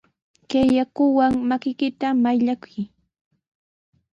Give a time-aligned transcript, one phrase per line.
[0.49, 2.81] Kay yakuwan makiykita mayllakuy.